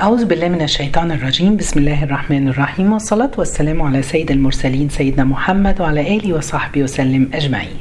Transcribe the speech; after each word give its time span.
أعوذ 0.00 0.24
بالله 0.24 0.48
من 0.48 0.62
الشيطان 0.62 1.12
الرجيم 1.12 1.56
بسم 1.56 1.78
الله 1.78 2.04
الرحمن 2.04 2.48
الرحيم 2.48 2.92
والصلاة 2.92 3.30
والسلام 3.38 3.82
على 3.82 4.02
سيد 4.02 4.30
المرسلين 4.30 4.88
سيدنا 4.88 5.24
محمد 5.24 5.80
وعلى 5.80 6.16
آله 6.16 6.32
وصحبه 6.34 6.82
وسلم 6.82 7.30
أجمعين 7.34 7.80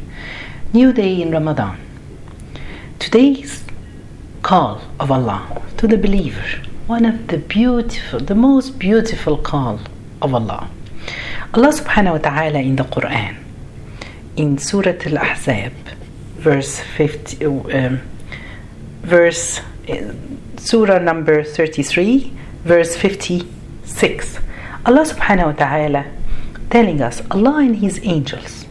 New 0.74 0.92
day 0.92 1.21
in 1.21 1.32
Ramadan 1.32 1.78
Today's 3.00 3.63
call 4.42 4.82
of 5.00 5.12
Allah 5.12 5.62
to 5.78 5.88
the 5.88 5.97
believer 5.97 6.50
one 6.88 7.05
of 7.05 7.28
the 7.28 7.38
beautiful 7.38 8.20
the 8.20 8.36
most 8.36 8.78
beautiful 8.78 9.38
call 9.38 9.79
of 10.22 10.33
Allah 10.33 10.67
Allah 11.54 11.72
subhanahu 11.72 12.17
wa 12.17 12.24
ta'ala 12.29 12.60
in 12.60 12.76
the 12.76 12.83
Quran 12.83 13.36
in 14.36 14.58
Surah 14.58 14.99
Al-Ahzab 15.06 15.72
verse 16.36 16.81
50 16.81 17.45
um, 17.45 18.02
verse 19.04 19.62
Surah 20.59 20.99
number 20.99 21.41
33, 21.41 22.34
verse 22.66 22.94
56. 22.98 24.40
Allah 24.86 25.05
subhanahu 25.05 25.45
wa 25.45 25.52
ta'ala 25.54 26.05
telling 26.70 27.02
us 27.02 27.22
Allah 27.31 27.59
and 27.63 27.77
His 27.77 27.98
angels 28.04 28.66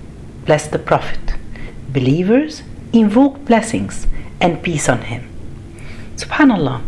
bless 0.44 0.68
the 0.68 0.78
Prophet. 0.78 1.32
Believers 1.88 2.62
invoke 2.92 3.42
blessings 3.46 4.06
and 4.38 4.62
peace 4.62 4.86
on 4.86 5.00
him. 5.08 5.28
Subhanallah. 6.16 6.82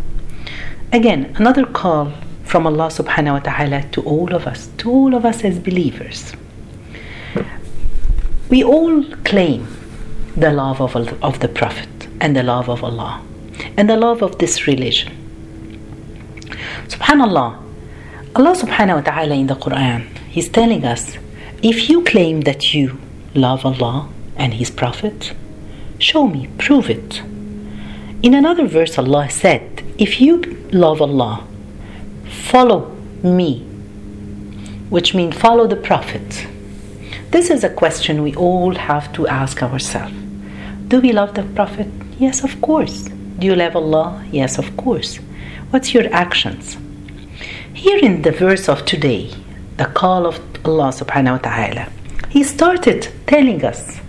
Again, 0.93 1.33
another 1.35 1.65
call 1.65 2.13
from 2.43 2.67
Allah 2.67 2.93
subhanahu 2.93 3.33
wa 3.33 3.39
ta'ala 3.39 3.89
to 3.93 4.01
all 4.03 4.31
of 4.35 4.45
us, 4.45 4.69
to 4.77 4.91
all 4.91 5.15
of 5.15 5.25
us 5.25 5.43
as 5.43 5.57
believers. 5.57 6.33
We 8.49 8.63
all 8.63 9.03
claim 9.25 9.65
the 10.37 10.51
love 10.51 10.79
of, 10.79 10.95
of 11.23 11.39
the 11.39 11.47
Prophet 11.47 11.89
and 12.21 12.35
the 12.35 12.43
love 12.43 12.69
of 12.69 12.83
Allah 12.83 13.23
and 13.77 13.89
the 13.89 13.97
love 13.97 14.21
of 14.21 14.37
this 14.37 14.67
religion. 14.67 15.11
Subhanallah, 16.87 17.61
Allah 18.35 18.55
subhanahu 18.55 18.95
wa 18.95 19.01
ta'ala 19.01 19.35
in 19.35 19.47
the 19.47 19.55
Quran, 19.55 20.07
He's 20.29 20.49
telling 20.49 20.85
us 20.85 21.17
if 21.61 21.89
you 21.89 22.03
claim 22.03 22.41
that 22.41 22.73
you 22.73 22.97
love 23.35 23.65
Allah 23.65 24.09
and 24.35 24.53
His 24.53 24.71
Prophet, 24.71 25.33
show 25.99 26.27
me, 26.27 26.49
prove 26.57 26.89
it. 26.89 27.21
In 28.23 28.33
another 28.33 28.67
verse, 28.67 28.97
Allah 28.97 29.29
said, 29.29 29.83
If 29.97 30.21
you 30.21 30.41
love 30.71 31.01
Allah, 31.01 31.45
follow 32.25 32.91
me, 33.23 33.59
which 34.89 35.13
means 35.13 35.35
follow 35.35 35.67
the 35.67 35.75
Prophet. 35.75 36.47
This 37.31 37.49
is 37.49 37.63
a 37.63 37.69
question 37.69 38.23
we 38.23 38.35
all 38.35 38.75
have 38.75 39.11
to 39.13 39.27
ask 39.27 39.63
ourselves. 39.63 40.13
Do 40.87 40.99
we 40.99 41.11
love 41.13 41.33
the 41.33 41.43
Prophet? 41.43 41.87
Yes, 42.19 42.43
of 42.43 42.59
course. 42.61 43.07
Do 43.41 43.47
you 43.47 43.55
love 43.55 43.75
Allah? 43.75 44.23
Yes, 44.31 44.59
of 44.59 44.77
course. 44.77 45.15
What's 45.71 45.95
your 45.95 46.07
actions? 46.13 46.77
Here 47.73 47.97
in 47.97 48.21
the 48.21 48.29
verse 48.31 48.69
of 48.69 48.85
today, 48.85 49.33
the 49.77 49.85
call 49.85 50.27
of 50.27 50.39
Allah 50.63 50.89
subhanahu 50.93 51.31
wa 51.31 51.37
ta'ala, 51.39 51.89
He 52.29 52.43
started 52.43 53.07
telling 53.25 53.65
us 53.65 53.99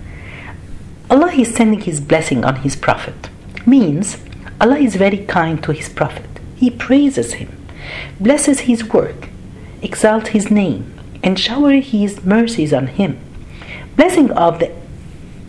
Allah 1.09 1.33
is 1.33 1.55
sending 1.55 1.81
His 1.81 1.99
blessing 1.99 2.45
on 2.45 2.57
His 2.57 2.77
Prophet. 2.77 3.31
Means 3.65 4.19
Allah 4.61 4.77
is 4.77 4.97
very 4.97 5.25
kind 5.25 5.63
to 5.65 5.73
His 5.73 5.89
Prophet. 5.89 6.29
He 6.55 6.69
praises 6.69 7.33
him, 7.41 7.49
blesses 8.21 8.61
his 8.61 8.85
work, 8.93 9.31
exalts 9.81 10.29
his 10.29 10.51
name, 10.51 10.93
and 11.25 11.41
showers 11.41 11.87
his 11.87 12.23
mercies 12.23 12.75
on 12.75 12.87
him. 12.87 13.19
Blessing 13.97 14.31
of 14.33 14.59
the 14.59 14.71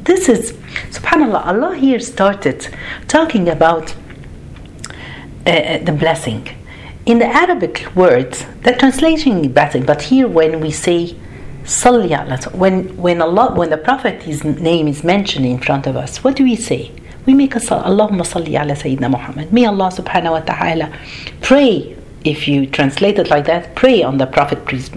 this 0.04 0.30
is 0.30 0.54
subhanallah 0.92 1.46
allah 1.46 1.76
here 1.76 2.00
started 2.00 2.68
talking 3.08 3.48
about 3.50 3.96
uh, 5.46 5.78
the 5.80 5.92
blessing. 5.92 6.48
In 7.06 7.20
the 7.20 7.28
arabic 7.28 7.86
words 7.96 8.46
the 8.64 8.74
translation 8.74 9.40
is 9.44 9.48
blessing 9.52 9.86
but 9.86 10.02
here 10.04 10.28
when 10.28 10.60
we 10.62 10.72
say 10.72 11.16
salli 11.64 12.12
when 12.54 12.96
when 12.98 13.22
allah 13.22 13.54
when 13.54 13.70
the 13.70 13.78
prophet's 13.78 14.44
name 14.44 14.88
is 14.88 15.04
mentioned 15.04 15.46
in 15.46 15.60
front 15.60 15.88
of 15.88 15.96
us 15.96 16.24
what 16.24 16.36
do 16.36 16.44
we 16.44 16.56
say? 16.56 16.92
We 17.26 17.34
make 17.34 17.56
a 17.56 17.60
Allahumma 17.60 18.26
salli 18.26 18.60
ala 18.60 18.74
Sayyidina 18.74 19.10
Muhammad. 19.10 19.54
May 19.54 19.66
Allah 19.66 19.90
subhanahu 19.90 20.32
wa 20.32 20.40
ta'ala 20.42 20.92
pray, 21.42 21.96
if 22.26 22.50
you 22.50 22.68
translate 22.68 23.18
it 23.18 23.30
like 23.30 23.46
that, 23.46 23.76
pray 23.76 24.04
on 24.04 24.18
the 24.18 24.26
Prophet, 24.26 24.66
peace 24.66 24.92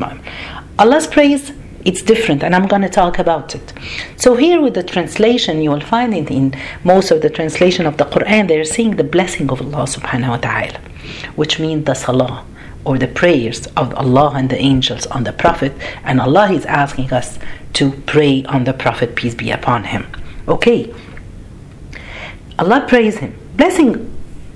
Allah's 0.78 1.06
praise 1.06 1.53
it's 1.89 2.03
different 2.03 2.43
and 2.45 2.55
i'm 2.55 2.67
going 2.67 2.83
to 2.83 2.89
talk 2.89 3.19
about 3.19 3.55
it. 3.55 3.73
So 4.17 4.35
here 4.35 4.61
with 4.61 4.75
the 4.75 4.83
translation 4.83 5.63
you 5.63 5.71
will 5.71 5.87
find 5.95 6.15
it 6.15 6.31
in 6.31 6.55
most 6.85 7.11
of 7.11 7.23
the 7.23 7.31
translation 7.31 7.87
of 7.87 7.97
the 7.97 8.05
quran 8.05 8.49
they're 8.49 8.65
saying 8.77 8.97
the 8.97 9.09
blessing 9.17 9.51
of 9.51 9.61
allah 9.61 9.85
subhanahu 9.97 10.31
wa 10.35 10.41
ta'ala 10.49 10.81
which 11.41 11.55
means 11.61 11.85
the 11.85 11.95
salah 11.95 12.45
or 12.85 12.99
the 12.99 13.09
prayers 13.21 13.67
of 13.81 13.95
allah 13.95 14.33
and 14.39 14.51
the 14.51 14.61
angels 14.73 15.07
on 15.07 15.25
the 15.25 15.33
prophet 15.33 15.73
and 16.05 16.21
allah 16.21 16.47
is 16.53 16.65
asking 16.67 17.13
us 17.13 17.39
to 17.73 17.93
pray 18.15 18.45
on 18.55 18.65
the 18.65 18.73
prophet 18.73 19.15
peace 19.15 19.35
be 19.35 19.51
upon 19.51 19.85
him. 19.85 20.07
Okay. 20.49 20.95
Allah 22.59 22.87
praise 22.89 23.19
him. 23.19 23.35
Blessing 23.55 23.91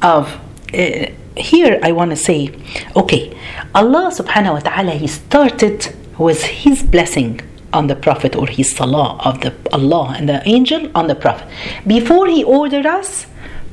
of 0.02 0.40
uh, 0.72 1.06
here 1.36 1.78
i 1.82 1.92
want 1.92 2.10
to 2.10 2.16
say 2.16 2.50
okay 2.96 3.36
allah 3.74 4.10
subhanahu 4.12 4.54
wa 4.54 4.58
ta'ala 4.60 4.92
he 4.92 5.06
started 5.06 5.94
with 6.26 6.40
his 6.64 6.82
blessing 6.94 7.40
on 7.72 7.86
the 7.86 7.96
prophet 8.06 8.32
or 8.36 8.46
his 8.46 8.68
salah 8.78 9.10
of 9.28 9.40
the 9.40 9.52
Allah 9.72 10.14
and 10.16 10.28
the 10.28 10.40
angel 10.56 10.82
on 10.94 11.06
the 11.06 11.18
prophet. 11.24 11.46
Before 11.86 12.26
he 12.26 12.44
ordered 12.44 12.86
us 12.86 13.26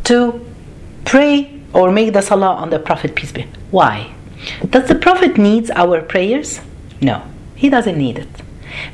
to 0.10 0.18
pray 1.06 1.34
or 1.74 1.92
make 1.92 2.14
the 2.14 2.22
salah 2.22 2.54
on 2.64 2.70
the 2.70 2.80
prophet 2.80 3.16
peace 3.16 3.32
be. 3.32 3.46
Why? 3.72 4.14
Does 4.70 4.88
the 4.88 4.96
prophet 4.96 5.38
needs 5.38 5.70
our 5.72 6.02
prayers? 6.02 6.50
No 7.02 7.22
he 7.58 7.70
doesn't 7.70 7.98
need 7.98 8.20
it. 8.20 8.30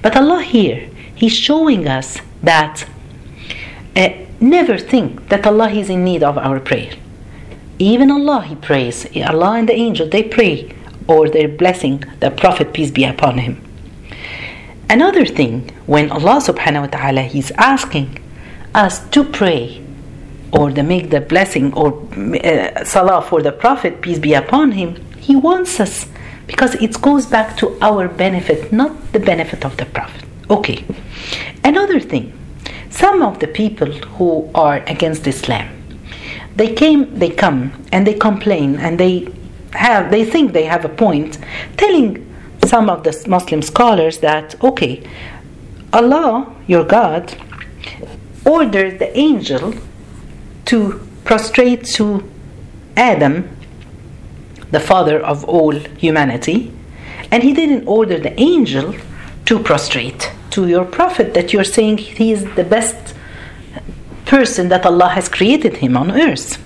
But 0.01 0.15
Allah 0.15 0.41
here 0.41 0.89
he's 1.13 1.35
showing 1.35 1.87
us 1.87 2.19
that 2.41 2.85
uh, 3.95 4.09
never 4.39 4.77
think 4.77 5.29
that 5.29 5.45
Allah 5.45 5.69
is 5.69 5.89
in 5.89 6.03
need 6.03 6.23
of 6.23 6.37
our 6.37 6.59
prayer. 6.59 6.93
Even 7.77 8.09
Allah 8.09 8.41
he 8.41 8.55
prays. 8.55 9.05
Allah 9.15 9.51
and 9.59 9.69
the 9.69 9.75
angel 9.75 10.07
they 10.07 10.23
pray 10.23 10.73
or 11.07 11.29
their 11.29 11.47
blessing, 11.47 12.03
the 12.19 12.31
Prophet, 12.31 12.73
peace 12.73 12.91
be 12.91 13.03
upon 13.03 13.37
him. 13.39 13.61
Another 14.89 15.25
thing, 15.25 15.69
when 15.85 16.11
Allah 16.11 16.39
subhanahu 16.41 16.81
wa 16.81 16.87
ta'ala 16.87 17.21
is 17.23 17.51
asking 17.57 18.19
us 18.75 19.07
to 19.09 19.23
pray 19.23 19.83
or 20.51 20.71
to 20.71 20.83
make 20.83 21.09
the 21.09 21.21
blessing 21.21 21.73
or 21.73 22.07
uh, 22.13 22.83
salah 22.83 23.21
for 23.21 23.41
the 23.41 23.51
Prophet, 23.51 24.01
peace 24.01 24.19
be 24.19 24.33
upon 24.33 24.73
him, 24.73 24.95
he 25.17 25.35
wants 25.35 25.79
us 25.79 26.07
because 26.47 26.75
it 26.75 27.01
goes 27.01 27.25
back 27.25 27.57
to 27.57 27.77
our 27.81 28.07
benefit, 28.07 28.71
not 28.71 29.11
the 29.13 29.19
benefit 29.19 29.65
of 29.65 29.77
the 29.77 29.85
Prophet. 29.85 30.23
Okay. 30.49 30.83
Another 31.63 31.99
thing, 31.99 32.37
some 32.89 33.21
of 33.23 33.39
the 33.39 33.47
people 33.47 33.91
who 34.17 34.49
are 34.53 34.83
against 34.85 35.25
Islam, 35.25 35.69
they 36.55 36.73
came, 36.73 37.17
they 37.17 37.29
come 37.29 37.71
and 37.91 38.05
they 38.05 38.13
complain 38.13 38.75
and 38.77 38.99
they 38.99 39.27
have 39.73 40.11
they 40.11 40.23
think 40.25 40.53
they 40.53 40.65
have 40.65 40.85
a 40.85 40.89
point 40.89 41.37
telling 41.77 42.25
some 42.65 42.89
of 42.89 43.03
the 43.03 43.25
Muslim 43.27 43.61
scholars 43.61 44.19
that 44.19 44.61
okay 44.63 45.03
Allah 45.91 46.53
your 46.67 46.83
God 46.83 47.35
ordered 48.45 48.99
the 48.99 49.15
angel 49.17 49.73
to 50.65 50.99
prostrate 51.23 51.85
to 51.85 52.29
Adam 52.95 53.49
the 54.71 54.79
father 54.79 55.19
of 55.19 55.43
all 55.45 55.71
humanity 55.71 56.71
and 57.31 57.43
he 57.43 57.53
didn't 57.53 57.87
order 57.87 58.19
the 58.19 58.39
angel 58.39 58.95
to 59.45 59.59
prostrate 59.59 60.31
to 60.51 60.67
your 60.67 60.85
prophet 60.85 61.33
that 61.33 61.51
you're 61.51 61.63
saying 61.63 61.97
he 61.97 62.31
is 62.31 62.43
the 62.55 62.63
best 62.63 63.15
person 64.25 64.69
that 64.69 64.85
Allah 64.85 65.09
has 65.09 65.27
created 65.29 65.77
him 65.77 65.97
on 65.97 66.11
earth 66.11 66.57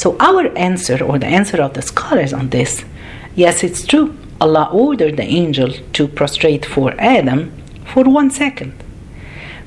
so 0.00 0.16
our 0.18 0.46
answer, 0.56 1.04
or 1.04 1.18
the 1.18 1.26
answer 1.26 1.60
of 1.60 1.74
the 1.74 1.82
scholars 1.82 2.32
on 2.32 2.48
this, 2.48 2.86
yes, 3.34 3.62
it's 3.62 3.84
true. 3.86 4.16
Allah 4.40 4.70
ordered 4.72 5.18
the 5.18 5.24
angel 5.24 5.74
to 5.92 6.08
prostrate 6.08 6.64
for 6.64 6.94
Adam 6.98 7.52
for 7.84 8.04
one 8.04 8.30
second. 8.30 8.72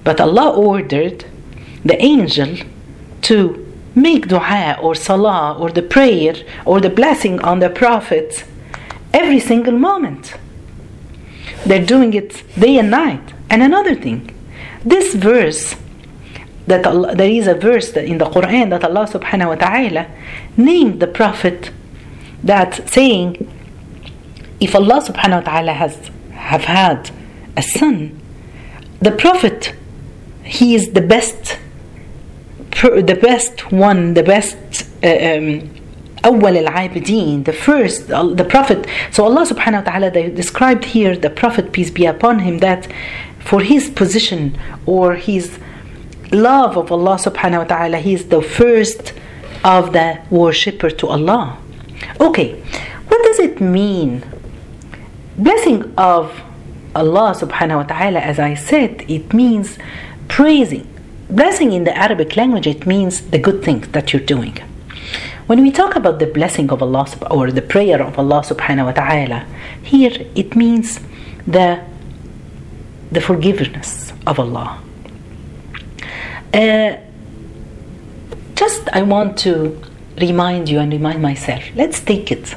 But 0.04 0.20
Allah 0.20 0.50
ordered 0.50 1.26
the 1.86 2.02
angel 2.02 2.58
to 3.30 3.64
make 3.94 4.28
dua 4.28 4.76
or 4.82 4.96
salah 4.96 5.56
or 5.60 5.70
the 5.70 5.84
prayer 5.84 6.34
or 6.66 6.82
the 6.82 6.90
blessing 6.90 7.40
on 7.42 7.60
the 7.60 7.70
prophet 7.70 8.44
every 9.14 9.40
single 9.40 9.78
moment. 9.78 10.34
They're 11.64 11.86
doing 11.86 12.16
it 12.16 12.42
day 12.60 12.80
and 12.80 12.90
night. 12.90 13.36
And 13.52 13.62
another 13.62 13.94
thing, 13.94 14.34
this 14.84 15.14
verse 15.14 15.76
that 16.67 16.87
Allah, 16.87 17.15
there 17.15 17.31
is 17.31 17.47
a 17.47 17.55
verse 17.55 17.93
in 17.97 18.19
the 18.19 18.27
Quran 18.27 18.71
that 18.71 18.85
Allah 18.85 19.07
subhanahu 19.07 19.49
wa 19.49 19.55
ta'ala 19.55 20.07
named 20.57 21.01
the 21.01 21.07
Prophet 21.07 21.71
that 22.43 22.89
saying 22.89 23.49
if 24.61 24.75
Allah 24.75 25.01
subhanahu 25.01 25.45
wa 25.45 25.51
ta'ala 25.53 25.73
has 25.73 26.11
have 26.33 26.65
had 26.65 27.11
a 27.57 27.63
son, 27.63 28.21
the 29.01 29.13
Prophet 29.13 29.75
he 30.45 30.75
is 30.75 30.93
the 30.93 31.01
best 31.01 31.59
the 32.71 33.19
best 33.21 33.73
one, 33.73 34.15
the 34.15 34.23
best 34.23 34.57
uh, 35.03 35.09
um, 35.09 35.71
أول 36.25 36.65
العابدين, 36.67 37.45
the 37.45 37.53
first, 37.53 38.09
the 38.09 38.47
Prophet. 38.49 38.87
So 39.11 39.25
Allah 39.25 39.47
subhanahu 39.47 39.85
wa 39.85 39.91
ta'ala 39.91 40.11
described 40.31 40.85
here 40.85 41.17
the 41.17 41.31
Prophet, 41.31 41.73
peace 41.73 41.91
be 41.91 42.07
upon 42.07 42.41
him, 42.41 42.59
that 42.59 42.89
for 43.39 43.61
his 43.61 43.89
position 43.91 44.59
or 44.87 45.15
his 45.15 45.59
love 46.34 46.78
of 46.78 46.92
Allah 46.92 47.16
subhanahu 47.16 47.60
wa 47.60 47.64
ta'ala, 47.64 47.98
he 47.98 48.14
is 48.14 48.28
the 48.28 48.42
first 48.42 49.14
of 49.64 49.94
the 49.94 50.20
worshipper 50.30 50.90
to 50.90 51.08
Allah. 51.08 51.58
Okay, 52.20 52.60
what 53.08 53.24
does 53.24 53.40
it 53.40 53.62
mean? 53.62 54.24
Blessing 55.38 55.94
of 55.98 56.42
Allah 56.96 57.34
subhanahu 57.36 57.78
wa 57.78 57.84
ta'ala, 57.84 58.20
as 58.20 58.40
I 58.40 58.54
said, 58.54 59.06
it 59.08 59.34
means 59.34 59.78
praising. 60.28 60.88
Blessing 61.30 61.72
in 61.72 61.86
the 61.86 61.98
Arabic 61.98 62.36
language, 62.36 62.68
it 62.68 62.86
means 62.86 63.22
the 63.22 63.40
good 63.40 63.64
thing 63.64 63.82
that 63.94 64.14
you're 64.14 64.22
doing. 64.22 64.58
When 65.48 65.62
we 65.62 65.72
talk 65.72 65.96
about 65.96 66.20
the 66.20 66.28
blessing 66.28 66.70
of 66.72 66.82
Allah 66.82 67.08
or 67.30 67.52
the 67.52 67.62
prayer 67.62 68.02
of 68.02 68.18
Allah 68.18 68.42
subhanahu 68.42 68.86
wa 68.86 68.92
ta'ala, 68.92 69.46
here 69.82 70.26
it 70.36 70.56
means 70.56 71.00
the, 71.48 71.84
the 73.12 73.22
forgiveness 73.22 74.14
of 74.26 74.40
Allah. 74.40 74.82
Uh, 76.54 76.98
just 78.56 78.88
I 78.94 79.02
want 79.02 79.38
to 79.40 79.82
remind 80.20 80.70
you 80.70 80.80
and 80.80 80.92
remind 80.92 81.22
myself, 81.22 81.64
let's 81.76 82.00
take 82.00 82.32
it 82.32 82.56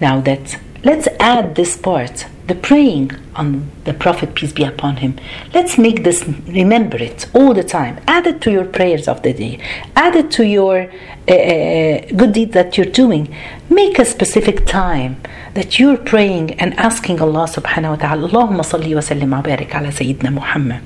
now 0.00 0.20
that 0.20 0.58
let's 0.84 1.08
add 1.18 1.56
this 1.56 1.76
part 1.76 2.26
the 2.46 2.54
praying 2.54 3.10
on 3.34 3.68
the 3.84 3.92
Prophet, 3.92 4.34
peace 4.34 4.52
be 4.52 4.62
upon 4.62 4.98
him. 4.98 5.18
Let's 5.52 5.78
make 5.78 6.04
this, 6.04 6.24
remember 6.46 6.96
it 6.96 7.26
all 7.34 7.54
the 7.54 7.64
time. 7.64 8.00
Add 8.06 8.26
it 8.28 8.40
to 8.42 8.52
your 8.52 8.64
prayers 8.64 9.08
of 9.08 9.22
the 9.22 9.32
day. 9.32 9.58
Add 9.96 10.14
it 10.14 10.30
to 10.32 10.46
your 10.46 10.88
uh, 11.28 11.32
uh, 11.32 12.06
good 12.14 12.32
deed 12.32 12.52
that 12.52 12.76
you're 12.76 12.86
doing. 12.86 13.34
Make 13.68 13.98
a 13.98 14.04
specific 14.04 14.64
time 14.64 15.20
that 15.56 15.78
you're 15.78 15.96
praying 15.96 16.60
and 16.60 16.72
asking 16.78 17.20
Allah 17.20 17.46
subhanahu 17.48 17.90
wa 17.90 17.96
ta'ala, 17.96 18.28
Allahumma 18.28 18.64
salli 18.64 18.94
wa 18.94 19.00
sallim 19.00 19.30
wa 19.32 19.42
barik 19.42 19.74
ala 19.74 19.88
Sayyidina 19.88 20.32
Muhammad. 20.32 20.82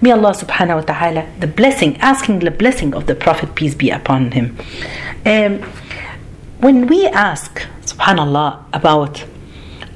May 0.00 0.12
Allah 0.12 0.30
subhanahu 0.30 0.76
wa 0.76 0.82
ta'ala, 0.82 1.26
the 1.40 1.46
blessing, 1.46 1.96
asking 1.98 2.38
the 2.38 2.50
blessing 2.50 2.94
of 2.94 3.06
the 3.06 3.14
Prophet, 3.14 3.54
peace 3.54 3.74
be 3.74 3.90
upon 3.90 4.30
him. 4.30 4.56
Um, 5.26 5.60
when 6.60 6.86
we 6.86 7.06
ask, 7.08 7.66
subhanallah, 7.82 8.64
about 8.72 9.24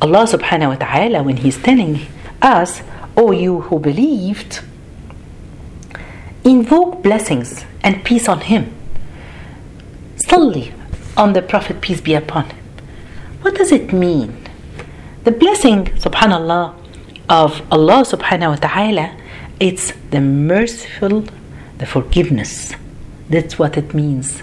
Allah 0.02 0.26
subhanahu 0.26 0.68
wa 0.68 0.74
ta'ala, 0.76 1.22
when 1.22 1.38
He's 1.38 1.56
telling 1.56 2.00
us, 2.42 2.82
O 3.16 3.30
you 3.30 3.62
who 3.62 3.78
believed, 3.78 4.60
invoke 6.44 7.02
blessings 7.02 7.64
and 7.82 8.04
peace 8.04 8.28
on 8.28 8.40
Him. 8.42 8.74
Salli 10.16 10.72
on 11.16 11.32
the 11.32 11.42
Prophet, 11.42 11.80
peace 11.80 12.00
be 12.00 12.14
upon 12.14 12.44
him. 12.50 12.57
What 13.42 13.54
does 13.54 13.72
it 13.72 13.92
mean? 13.92 14.36
The 15.24 15.30
blessing, 15.30 15.86
subhanallah, 15.86 16.74
of 17.28 17.62
Allah 17.70 18.04
subhanahu 18.04 18.50
wa 18.50 18.56
ta'ala, 18.56 19.16
it's 19.60 19.92
the 20.10 20.20
merciful, 20.20 21.24
the 21.78 21.86
forgiveness. 21.86 22.74
That's 23.28 23.58
what 23.58 23.76
it 23.76 23.92
means. 23.94 24.42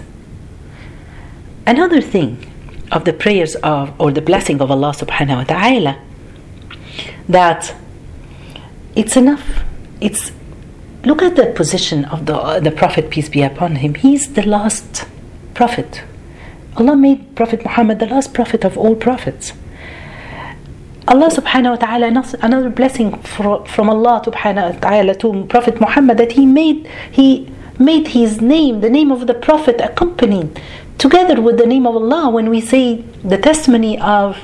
Another 1.66 2.00
thing 2.00 2.52
of 2.92 3.04
the 3.04 3.12
prayers 3.12 3.56
of 3.56 3.92
or 4.00 4.12
the 4.12 4.22
blessing 4.22 4.60
of 4.60 4.70
Allah 4.70 4.92
subhanahu 4.92 5.36
wa 5.38 5.44
ta'ala 5.44 6.00
that 7.28 7.74
it's 8.94 9.16
enough. 9.16 9.64
It's 10.00 10.30
look 11.04 11.22
at 11.22 11.34
the 11.34 11.46
position 11.46 12.04
of 12.04 12.26
the 12.26 12.60
the 12.60 12.70
Prophet 12.70 13.10
peace 13.10 13.28
be 13.28 13.42
upon 13.42 13.76
him. 13.76 13.94
He's 13.94 14.34
the 14.34 14.42
last 14.42 15.06
prophet. 15.54 16.02
Allah 16.76 16.96
made 16.96 17.34
Prophet 17.34 17.64
Muhammad 17.64 17.98
the 17.98 18.06
last 18.06 18.34
prophet 18.34 18.64
of 18.64 18.76
all 18.76 18.94
prophets. 18.94 19.52
Allah 21.08 21.28
subhanahu 21.30 21.70
wa 21.70 21.76
ta'ala 21.76 22.06
another 22.42 22.68
blessing 22.68 23.16
from 23.22 23.88
Allah 23.88 24.22
subhanahu 24.26 24.74
wa 24.74 24.80
ta'ala 24.80 25.14
to 25.14 25.44
Prophet 25.44 25.80
Muhammad 25.80 26.18
that 26.18 26.32
he 26.32 26.44
made 26.44 26.86
he 27.10 27.48
made 27.78 28.08
his 28.08 28.40
name, 28.40 28.80
the 28.80 28.90
name 28.90 29.12
of 29.12 29.26
the 29.26 29.34
Prophet 29.34 29.80
accompanied 29.80 30.60
together 30.98 31.40
with 31.40 31.58
the 31.58 31.66
name 31.66 31.86
of 31.86 31.94
Allah. 31.94 32.28
When 32.30 32.50
we 32.50 32.60
say 32.60 33.02
the 33.22 33.38
testimony 33.38 34.00
of 34.00 34.36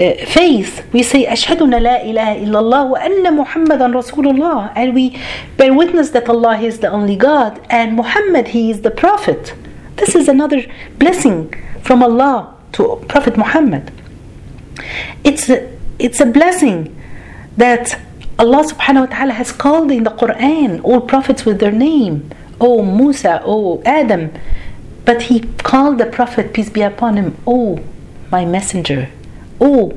uh, 0.00 0.14
faith 0.26 0.86
we 0.92 1.02
say 1.02 1.26
ashhaduna 1.26 1.82
la 1.82 1.96
ilaha 2.00 2.34
illallah 2.36 2.90
wa 2.90 2.96
anna 2.98 3.30
muhammadan 3.30 3.92
rasulullah. 3.92 4.72
And 4.74 4.94
we 4.94 5.20
bear 5.56 5.74
witness 5.74 6.10
that 6.10 6.28
Allah 6.28 6.58
is 6.58 6.78
the 6.80 6.90
only 6.90 7.16
God 7.16 7.60
and 7.68 7.94
Muhammad 7.94 8.48
he 8.48 8.70
is 8.70 8.80
the 8.80 8.90
prophet. 8.90 9.54
This 9.98 10.14
is 10.14 10.28
another 10.28 10.62
blessing 10.98 11.52
from 11.82 12.02
Allah 12.02 12.54
to 12.72 13.04
Prophet 13.08 13.36
Muhammad. 13.36 13.90
It's 15.24 15.50
a, 15.50 15.76
it's 15.98 16.20
a 16.20 16.26
blessing 16.26 16.94
that 17.56 18.00
Allah 18.38 18.62
subhanahu 18.62 19.10
wa 19.10 19.16
ta'ala 19.16 19.32
has 19.32 19.50
called 19.50 19.90
in 19.90 20.04
the 20.04 20.10
Quran 20.10 20.80
all 20.84 21.00
prophets 21.00 21.44
with 21.44 21.58
their 21.58 21.72
name. 21.72 22.30
Oh 22.60 22.84
Musa, 22.84 23.42
oh 23.44 23.82
Adam. 23.84 24.30
But 25.04 25.22
he 25.22 25.40
called 25.64 25.98
the 25.98 26.06
Prophet, 26.06 26.52
peace 26.52 26.70
be 26.70 26.82
upon 26.82 27.16
him, 27.16 27.36
oh 27.46 27.80
my 28.30 28.44
messenger. 28.44 29.10
Oh, 29.60 29.90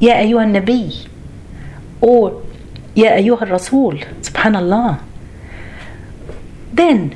Ya 0.00 0.14
Ayyuha 0.14 0.48
Nabi. 0.56 1.06
Oh, 2.00 2.42
Ya 2.94 3.12
Ayyuha 3.12 3.50
Rasul. 3.50 3.98
Subhanallah. 4.22 5.00
Then, 6.72 7.14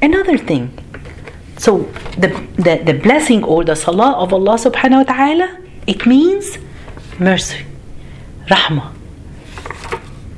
another 0.00 0.38
thing 0.38 0.70
so, 1.58 1.78
the, 2.18 2.28
the, 2.56 2.82
the 2.84 2.98
blessing 3.02 3.42
or 3.42 3.64
the 3.64 3.74
salah 3.74 4.12
of 4.12 4.32
Allah 4.32 4.56
subhanahu 4.56 5.06
wa 5.06 5.14
ta'ala, 5.14 5.58
it 5.86 6.06
means 6.06 6.58
mercy, 7.18 7.64
rahmah, 8.48 8.92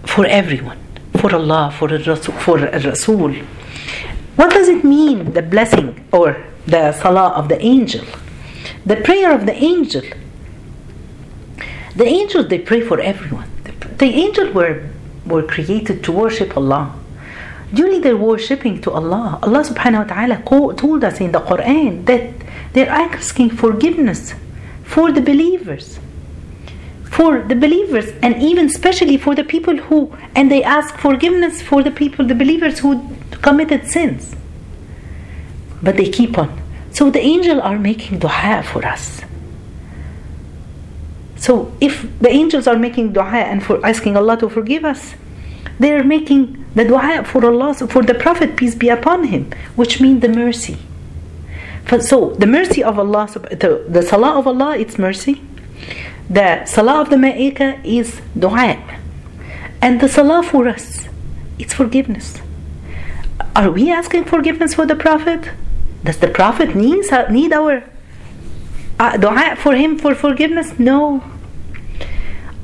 for 0.04 0.26
everyone, 0.26 0.78
for 1.14 1.34
Allah, 1.34 1.74
for 1.76 1.88
Rasul, 1.88 2.34
for 2.34 2.58
Rasul 2.58 3.34
what 4.38 4.52
does 4.52 4.68
it 4.68 4.84
mean, 4.84 5.32
the 5.32 5.42
blessing 5.42 6.06
or 6.12 6.36
the 6.64 6.92
salah 6.92 7.30
of 7.30 7.48
the 7.48 7.60
angel? 7.60 8.04
The 8.86 8.94
prayer 8.94 9.34
of 9.34 9.46
the 9.46 9.52
angel. 9.52 10.02
The 11.96 12.04
angels, 12.04 12.46
they 12.46 12.60
pray 12.60 12.80
for 12.80 13.00
everyone. 13.00 13.50
The 13.96 14.06
angels 14.06 14.54
were, 14.54 14.88
were 15.26 15.42
created 15.42 16.04
to 16.04 16.12
worship 16.12 16.56
Allah. 16.56 16.94
During 17.72 18.00
their 18.00 18.16
worshipping 18.16 18.80
to 18.82 18.90
Allah, 18.92 19.38
Allah 19.42 19.60
subhanahu 19.60 20.08
wa 20.08 20.14
ta'ala 20.14 20.74
told 20.74 21.04
us 21.04 21.20
in 21.20 21.32
the 21.32 21.40
Quran 21.40 22.06
that 22.06 22.32
they're 22.72 22.88
asking 22.88 23.50
forgiveness 23.50 24.34
for 24.84 25.12
the 25.12 25.20
believers. 25.20 25.98
For 27.04 27.42
the 27.42 27.54
believers, 27.54 28.12
and 28.22 28.42
even 28.42 28.66
especially 28.66 29.16
for 29.16 29.34
the 29.34 29.44
people 29.44 29.76
who, 29.76 30.16
and 30.34 30.50
they 30.50 30.62
ask 30.62 30.96
forgiveness 30.96 31.60
for 31.60 31.82
the 31.82 31.90
people, 31.90 32.24
the 32.26 32.34
believers 32.34 32.78
who 32.78 33.16
committed 33.42 33.86
sins. 33.86 34.34
But 35.82 35.96
they 35.96 36.08
keep 36.08 36.38
on. 36.38 36.62
So 36.92 37.10
the 37.10 37.20
angels 37.20 37.60
are 37.60 37.78
making 37.78 38.20
dua 38.20 38.62
for 38.64 38.84
us. 38.84 39.20
So 41.36 41.72
if 41.80 42.06
the 42.18 42.30
angels 42.30 42.66
are 42.66 42.78
making 42.78 43.12
dua 43.12 43.24
and 43.24 43.62
for 43.62 43.84
asking 43.86 44.16
Allah 44.16 44.36
to 44.38 44.48
forgive 44.48 44.84
us, 44.84 45.14
they 45.78 45.92
are 45.92 46.04
making 46.04 46.57
the 46.74 46.84
dua 46.84 47.24
for 47.24 47.44
Allah, 47.44 47.74
for 47.74 48.02
the 48.02 48.14
Prophet, 48.14 48.56
peace 48.56 48.74
be 48.74 48.88
upon 48.88 49.24
him, 49.24 49.50
which 49.74 50.00
means 50.00 50.20
the 50.22 50.28
mercy. 50.28 50.78
So 52.00 52.30
the 52.30 52.46
mercy 52.46 52.84
of 52.84 52.98
Allah, 52.98 53.28
the, 53.32 53.84
the 53.88 54.02
salah 54.02 54.38
of 54.38 54.46
Allah, 54.46 54.76
it's 54.76 54.98
mercy. 54.98 55.40
The 56.28 56.64
salah 56.66 57.00
of 57.00 57.10
the 57.10 57.16
Ma'ika 57.16 57.82
is 57.84 58.20
dua. 58.38 58.76
And 59.80 60.00
the 60.00 60.08
salah 60.08 60.42
for 60.42 60.68
us, 60.68 61.06
it's 61.58 61.72
forgiveness. 61.72 62.40
Are 63.56 63.70
we 63.70 63.90
asking 63.90 64.24
forgiveness 64.24 64.74
for 64.74 64.84
the 64.84 64.96
Prophet? 64.96 65.50
Does 66.04 66.18
the 66.18 66.28
Prophet 66.28 66.74
need, 66.74 67.04
need 67.30 67.52
our 67.52 67.82
uh, 69.00 69.16
dua 69.16 69.56
for 69.56 69.74
him 69.74 69.98
for 69.98 70.14
forgiveness? 70.14 70.78
No. 70.78 71.22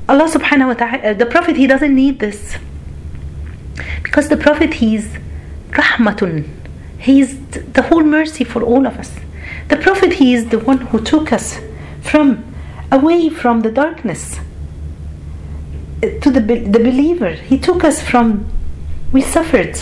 Allah 0.07 0.29
subhanahu 0.29 0.67
wa 0.67 0.73
ta'ala, 0.75 1.15
the 1.15 1.25
Prophet, 1.25 1.57
he 1.57 1.65
doesn't 1.65 1.95
need 1.95 2.19
this. 2.19 2.57
Because 4.03 4.29
the 4.29 4.37
Prophet, 4.37 4.75
he's 4.75 5.17
rahmatun. 5.71 6.47
He's 6.97 7.39
the 7.49 7.83
whole 7.83 8.03
mercy 8.03 8.43
for 8.43 8.63
all 8.63 8.85
of 8.85 8.97
us. 8.97 9.19
The 9.67 9.77
Prophet, 9.77 10.13
he 10.13 10.33
is 10.33 10.49
the 10.49 10.59
one 10.59 10.77
who 10.77 11.01
took 11.01 11.31
us 11.31 11.59
from 12.01 12.43
away 12.91 13.29
from 13.29 13.61
the 13.61 13.71
darkness 13.71 14.39
to 16.01 16.29
the, 16.29 16.39
the 16.39 16.79
believer. 16.79 17.31
He 17.31 17.57
took 17.57 17.83
us 17.83 18.01
from, 18.01 18.45
we 19.11 19.21
suffered 19.21 19.77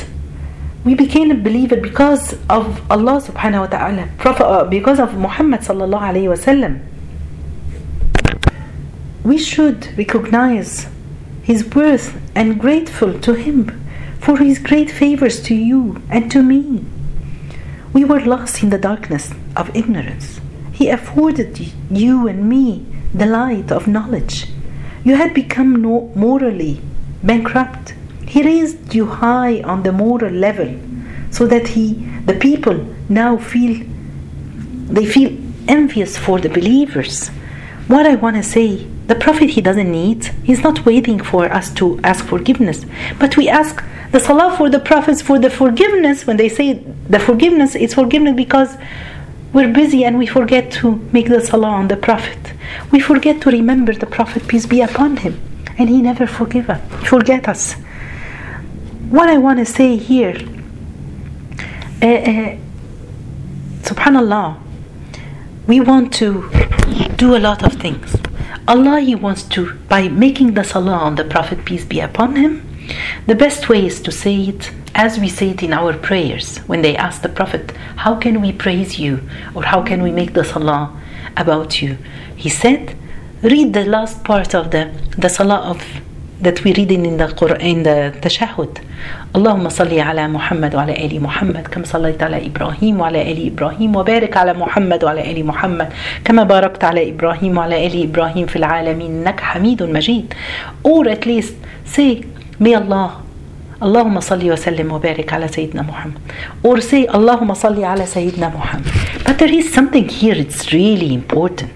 we 0.83 0.95
became 0.95 1.31
a 1.31 1.35
believer 1.35 1.77
because 1.77 2.33
of 2.49 2.81
Allah 2.91 3.21
subhanahu 3.21 3.61
wa 3.61 3.67
ta'ala, 3.67 4.09
Prophet, 4.17 4.45
uh, 4.45 4.65
because 4.65 4.99
of 4.99 5.15
Muhammad 5.15 5.61
sallallahu 5.61 6.11
alayhi 6.11 6.27
wa 6.27 6.35
sallam. 6.35 6.81
We 9.23 9.37
should 9.37 9.97
recognize 9.97 10.87
his 11.41 11.73
worth 11.73 12.19
and 12.35 12.59
grateful 12.59 13.17
to 13.21 13.33
him 13.33 13.82
for 14.23 14.37
his 14.37 14.57
great 14.57 14.89
favors 14.89 15.41
to 15.43 15.53
you 15.53 16.01
and 16.09 16.31
to 16.31 16.41
me. 16.41 16.85
We 17.91 18.05
were 18.05 18.21
lost 18.21 18.63
in 18.63 18.69
the 18.69 18.77
darkness 18.77 19.31
of 19.57 19.75
ignorance. 19.75 20.39
He 20.71 20.89
afforded 20.89 21.59
you 21.91 22.27
and 22.29 22.47
me 22.47 22.85
the 23.13 23.25
light 23.25 23.69
of 23.69 23.85
knowledge. 23.85 24.47
You 25.03 25.15
had 25.15 25.33
become 25.33 25.81
no 25.81 26.11
morally 26.15 26.79
bankrupt. 27.21 27.93
He 28.25 28.41
raised 28.41 28.95
you 28.95 29.07
high 29.07 29.61
on 29.61 29.83
the 29.83 29.91
moral 29.91 30.33
level 30.33 30.79
so 31.29 31.45
that 31.47 31.67
he 31.67 31.93
the 32.25 32.35
people 32.35 32.77
now 33.09 33.35
feel 33.37 33.85
they 34.87 35.05
feel 35.05 35.31
envious 35.67 36.17
for 36.17 36.39
the 36.39 36.49
believers. 36.49 37.27
What 37.87 38.05
I 38.05 38.15
want 38.15 38.37
to 38.37 38.43
say, 38.43 38.87
the 39.07 39.15
prophet 39.15 39.49
he 39.51 39.61
doesn't 39.61 39.91
need, 39.91 40.25
he's 40.43 40.63
not 40.63 40.85
waiting 40.85 41.19
for 41.21 41.45
us 41.51 41.73
to 41.75 41.99
ask 42.03 42.25
forgiveness, 42.25 42.85
but 43.19 43.35
we 43.35 43.49
ask 43.49 43.83
the 44.11 44.19
salah 44.19 44.55
for 44.57 44.69
the 44.69 44.79
prophets 44.79 45.21
for 45.21 45.39
the 45.39 45.49
forgiveness. 45.49 46.25
When 46.25 46.37
they 46.37 46.49
say 46.49 46.73
the 47.09 47.19
forgiveness 47.19 47.75
is 47.75 47.93
forgiveness 47.93 48.35
because 48.35 48.77
we're 49.51 49.73
busy 49.73 50.03
and 50.05 50.17
we 50.17 50.25
forget 50.25 50.71
to 50.73 50.95
make 51.11 51.27
the 51.27 51.41
salah 51.41 51.67
on 51.67 51.87
the 51.87 51.97
prophet. 51.97 52.53
We 52.91 52.99
forget 52.99 53.41
to 53.41 53.49
remember 53.49 53.93
the 53.93 54.05
prophet 54.05 54.47
peace 54.47 54.65
be 54.65 54.81
upon 54.81 55.17
him. 55.17 55.39
And 55.77 55.89
he 55.89 56.01
never 56.01 56.27
forgive 56.27 56.69
us 56.69 56.81
forget 57.07 57.47
us. 57.47 57.73
What 59.09 59.29
i 59.29 59.37
want 59.37 59.59
to 59.59 59.65
say 59.65 59.97
here 59.97 60.35
uh, 62.01 62.05
uh, 62.05 62.57
subhanallah 63.83 64.57
we 65.67 65.79
want 65.79 66.11
to 66.13 66.49
do 67.15 67.35
a 67.35 67.41
lot 67.47 67.63
of 67.63 67.73
things 67.73 68.15
allah 68.67 68.99
he 68.99 69.15
wants 69.15 69.43
to 69.43 69.73
by 69.89 70.07
making 70.07 70.53
the 70.53 70.63
salah 70.63 70.97
on 71.07 71.15
the 71.15 71.23
prophet 71.23 71.63
peace 71.65 71.85
be 71.85 71.99
upon 71.99 72.35
him 72.35 72.61
the 73.27 73.35
best 73.35 73.69
way 73.69 73.85
is 73.85 74.01
to 74.01 74.11
say 74.11 74.35
it 74.41 74.71
as 74.95 75.19
we 75.19 75.27
say 75.27 75.49
it 75.49 75.63
in 75.63 75.73
our 75.73 75.93
prayers 75.93 76.59
when 76.59 76.81
they 76.81 76.95
ask 76.95 77.21
the 77.21 77.29
Prophet, 77.29 77.71
How 77.97 78.15
can 78.15 78.41
we 78.41 78.51
praise 78.51 78.99
you? 78.99 79.21
or 79.55 79.63
how 79.63 79.81
can 79.81 80.03
we 80.03 80.11
make 80.11 80.33
the 80.33 80.43
salah 80.43 80.99
about 81.35 81.81
you? 81.81 81.97
He 82.35 82.49
said, 82.49 82.95
Read 83.41 83.73
the 83.73 83.85
last 83.85 84.23
part 84.23 84.53
of 84.53 84.71
the, 84.71 84.91
the 85.17 85.29
salah 85.29 85.61
of 85.61 85.83
that 86.43 86.63
we 86.63 86.73
read 86.73 86.91
in 86.91 87.17
the 87.17 87.27
Quran 87.27 87.59
in 87.61 87.83
the 87.83 88.13
tashahhud. 88.21 88.79
اللهم 89.35 89.69
صل 89.69 89.99
على 89.99 90.27
محمد 90.27 90.75
وعلى 90.75 91.05
آل 91.05 91.21
محمد 91.21 91.67
كما 91.67 91.85
صليت 91.85 92.23
على 92.23 92.45
إبراهيم 92.47 92.99
وعلى 92.99 93.31
آل 93.31 93.47
إبراهيم 93.47 93.95
وبارك 93.95 94.37
على 94.37 94.53
محمد 94.53 95.03
وعلى 95.03 95.31
آل 95.31 95.45
محمد 95.45 95.89
كما 96.25 96.43
باركت 96.43 96.83
على 96.83 97.09
إبراهيم 97.09 97.57
وعلى 97.57 97.87
آل 97.87 98.03
إبراهيم 98.03 98.45
في 98.45 98.55
العالمين 98.55 99.11
إنك 99.11 99.39
حميد 99.39 99.83
مجيد 99.83 100.33
or 100.87 101.07
at 101.07 101.25
least 101.25 101.53
say 101.85 102.23
may 102.59 102.75
Allah 102.75 103.09
اللهم 103.83 104.19
صل 104.19 104.51
وسلم 104.51 104.91
وبارك 104.91 105.33
على 105.33 105.47
سيدنا 105.47 105.81
محمد 105.81 106.19
or 106.67 106.79
say 106.81 107.15
اللهم 107.15 107.53
صل 107.53 107.83
على 107.83 108.05
سيدنا 108.05 108.47
محمد 108.49 108.85
but 109.25 109.37
there 109.39 109.53
is 109.59 109.73
something 109.73 110.07
here 110.09 110.35
it's 110.35 110.71
really 110.73 111.13
important. 111.13 111.71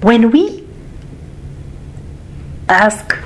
When 0.00 0.30
we 0.30 0.63
ask 2.68 3.16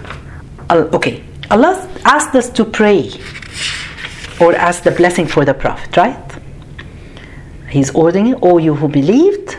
okay 0.71 1.23
Allah 1.51 1.89
asked 2.05 2.35
us 2.35 2.51
to 2.51 2.65
pray 2.65 3.11
or 4.41 4.55
ask 4.55 4.83
the 4.83 4.91
blessing 4.91 5.27
for 5.27 5.45
the 5.45 5.55
prophet 5.55 5.97
right? 5.97 6.25
He's 7.69 7.91
ordering 7.95 8.35
all 8.35 8.61
you 8.61 8.75
who 8.75 8.89
believed 8.89 9.59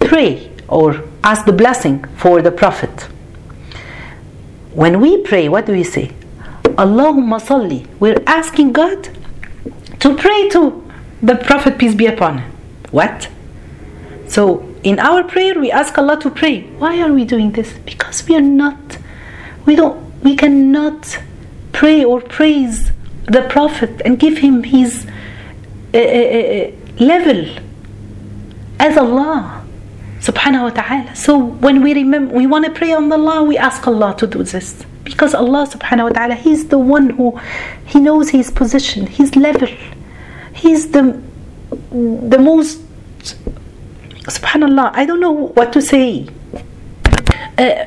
pray 0.00 0.50
or 0.68 1.02
ask 1.22 1.44
the 1.46 1.52
blessing 1.52 2.04
for 2.16 2.42
the 2.42 2.50
prophet. 2.50 2.90
When 4.74 5.00
we 5.00 5.22
pray 5.22 5.48
what 5.48 5.66
do 5.66 5.72
we 5.72 5.84
say? 5.84 6.12
Allahumma 6.62 7.40
salli 7.40 7.86
we're 7.98 8.22
asking 8.26 8.72
God 8.72 9.08
to 10.00 10.16
pray 10.16 10.48
to 10.50 10.82
the 11.22 11.36
prophet 11.36 11.78
peace 11.78 11.94
be 11.94 12.06
upon 12.06 12.38
him. 12.38 12.52
What? 12.90 13.28
So 14.28 14.66
in 14.82 14.98
our 14.98 15.24
prayer 15.24 15.58
we 15.58 15.70
ask 15.70 15.98
Allah 15.98 16.18
to 16.20 16.30
pray. 16.30 16.62
Why 16.78 17.00
are 17.02 17.12
we 17.12 17.24
doing 17.24 17.52
this? 17.52 17.74
Because 17.84 18.26
we 18.26 18.36
are 18.36 18.40
not 18.40 18.89
we 19.66 19.76
don't 19.76 19.98
we 20.22 20.36
cannot 20.36 21.18
pray 21.72 22.04
or 22.04 22.20
praise 22.20 22.92
the 23.26 23.42
prophet 23.48 24.00
and 24.04 24.18
give 24.18 24.38
him 24.38 24.62
his 24.62 25.06
uh, 25.94 25.98
uh, 25.98 26.70
level 26.98 27.46
as 28.78 28.96
Allah 28.96 29.64
subhanahu 30.20 30.62
wa 30.62 30.70
ta'ala. 30.70 31.16
So 31.16 31.38
when 31.38 31.82
we 31.82 31.94
remember 31.94 32.34
we 32.34 32.46
want 32.46 32.64
to 32.66 32.70
pray 32.70 32.92
on 32.92 33.08
the 33.08 33.16
Allah 33.16 33.42
we 33.44 33.56
ask 33.56 33.86
Allah 33.86 34.14
to 34.18 34.26
do 34.26 34.42
this. 34.42 34.84
Because 35.04 35.34
Allah 35.34 35.66
subhanahu 35.66 36.04
wa 36.04 36.10
ta'ala 36.10 36.34
he's 36.34 36.68
the 36.68 36.78
one 36.78 37.10
who 37.10 37.38
he 37.86 38.00
knows 38.00 38.30
his 38.30 38.50
position 38.50 39.06
his 39.06 39.36
level. 39.36 39.68
He's 40.54 40.90
the 40.90 41.20
the 41.70 42.38
most 42.38 42.80
subhanallah 44.22 44.90
i 44.94 45.04
don't 45.06 45.20
know 45.20 45.30
what 45.32 45.72
to 45.72 45.80
say. 45.80 46.28
Uh, 47.56 47.84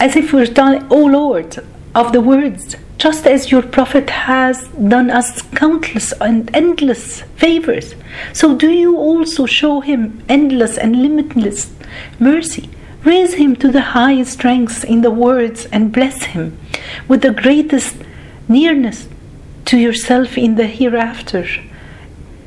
as 0.00 0.16
if 0.16 0.32
we're 0.32 0.46
telling 0.46 0.84
oh 0.90 1.04
lord 1.04 1.58
of 1.94 2.12
the 2.12 2.20
words 2.20 2.76
just 2.98 3.26
as 3.26 3.50
your 3.50 3.62
prophet 3.62 4.10
has 4.10 4.68
done 4.94 5.10
us 5.10 5.42
countless 5.62 6.12
and 6.20 6.50
endless 6.54 7.22
favors 7.36 7.94
so 8.32 8.56
do 8.56 8.70
you 8.70 8.96
also 8.96 9.46
show 9.46 9.80
him 9.80 10.22
endless 10.28 10.76
and 10.76 11.00
limitless 11.02 11.70
mercy. 12.18 12.68
Raise 13.04 13.34
him 13.34 13.56
to 13.56 13.68
the 13.70 13.80
highest 13.80 14.44
ranks 14.44 14.84
in 14.84 15.00
the 15.00 15.10
words 15.10 15.66
and 15.72 15.92
bless 15.92 16.24
him 16.24 16.58
with 17.08 17.22
the 17.22 17.32
greatest 17.32 17.96
nearness 18.48 19.08
to 19.66 19.78
yourself 19.78 20.36
in 20.36 20.56
the 20.56 20.66
hereafter. 20.66 21.46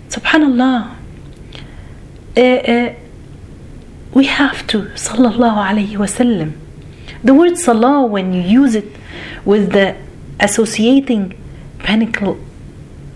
Subhanallah. 0.09 0.95
Uh, 2.37 2.41
uh, 2.41 2.95
we 4.13 4.25
have 4.25 4.65
to 4.67 4.83
sallallahu 4.93 5.57
alayhi 5.69 5.97
wasallam 5.97 6.53
the 7.23 7.33
word 7.33 7.57
salah 7.57 8.05
when 8.05 8.33
you 8.33 8.41
use 8.41 8.75
it 8.75 8.91
with 9.45 9.71
the 9.71 9.95
associating 10.39 11.33
pinnacle 11.79 12.37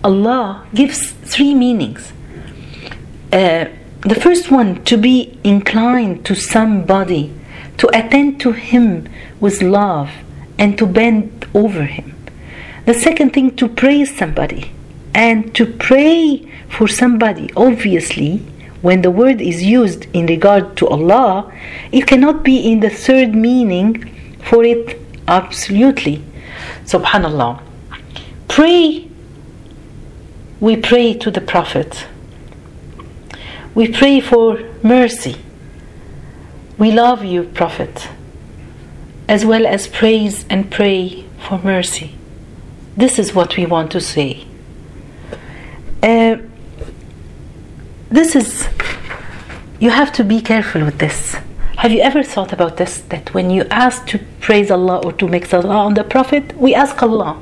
allah 0.03 0.65
gives 0.73 1.11
three 1.11 1.53
meanings. 1.53 2.13
Uh, 3.31 3.65
the 4.01 4.15
first 4.15 4.51
one 4.51 4.83
to 4.85 4.97
be 4.97 5.37
inclined 5.43 6.25
to 6.25 6.35
somebody 6.35 7.33
to 7.77 7.87
attend 7.93 8.39
to 8.39 8.51
him 8.53 9.07
with 9.39 9.61
love 9.61 10.09
and 10.57 10.77
to 10.77 10.85
bend 10.85 11.45
over 11.53 11.83
him. 11.83 12.15
The 12.85 12.93
second 12.93 13.33
thing 13.33 13.55
to 13.57 13.67
praise 13.67 14.17
somebody 14.17 14.71
and 15.13 15.53
to 15.55 15.65
pray 15.65 16.49
for 16.69 16.87
somebody 16.87 17.51
obviously 17.55 18.41
when 18.81 19.01
the 19.01 19.11
word 19.11 19.41
is 19.41 19.63
used 19.63 20.05
in 20.13 20.25
regard 20.27 20.77
to 20.77 20.87
Allah, 20.87 21.51
it 21.91 22.07
cannot 22.07 22.43
be 22.43 22.71
in 22.71 22.79
the 22.79 22.89
third 22.89 23.33
meaning 23.33 24.13
for 24.43 24.63
it 24.63 24.99
absolutely. 25.27 26.23
Subhanallah. 26.85 27.61
Pray. 28.47 29.07
We 30.59 30.75
pray 30.77 31.13
to 31.15 31.29
the 31.31 31.41
Prophet. 31.41 32.07
We 33.75 33.91
pray 33.91 34.21
for 34.21 34.59
mercy. 34.81 35.35
We 36.77 36.91
love 36.91 37.23
you, 37.23 37.43
Prophet, 37.43 38.09
as 39.27 39.45
well 39.45 39.65
as 39.65 39.87
praise 39.87 40.45
and 40.49 40.71
pray 40.71 41.25
for 41.47 41.59
mercy. 41.59 42.15
This 42.95 43.19
is 43.19 43.33
what 43.33 43.57
we 43.57 43.65
want 43.65 43.91
to 43.91 44.01
say. 44.01 44.47
Uh, 46.01 46.37
this 48.09 48.35
is 48.35 48.67
you 49.79 49.89
have 49.89 50.11
to 50.13 50.23
be 50.23 50.41
careful 50.41 50.83
with 50.83 50.97
this. 50.99 51.35
Have 51.77 51.91
you 51.91 52.01
ever 52.01 52.23
thought 52.23 52.51
about 52.51 52.77
this? 52.77 53.01
That 53.09 53.33
when 53.33 53.51
you 53.51 53.63
ask 53.69 54.07
to 54.07 54.19
praise 54.39 54.71
allah 54.71 54.97
or 55.05 55.11
to 55.13 55.27
make 55.27 55.45
salah 55.45 55.77
on 55.87 55.93
the 55.93 56.03
prophet 56.03 56.55
we 56.57 56.73
ask 56.73 57.01
allah. 57.03 57.41